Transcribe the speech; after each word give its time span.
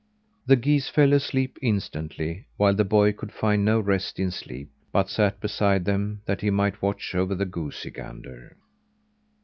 The 0.47 0.55
geese 0.55 0.89
fell 0.89 1.13
asleep 1.13 1.59
instantly, 1.61 2.47
while 2.57 2.73
the 2.73 2.83
boy 2.83 3.11
could 3.13 3.31
find 3.31 3.63
no 3.63 3.79
rest 3.79 4.19
in 4.19 4.31
sleep, 4.31 4.71
but 4.91 5.09
sat 5.11 5.39
beside 5.39 5.85
them 5.85 6.23
that 6.25 6.41
he 6.41 6.49
might 6.49 6.81
watch 6.81 7.13
over 7.13 7.35
the 7.35 7.45
goosey 7.45 7.91
gander. 7.91 8.57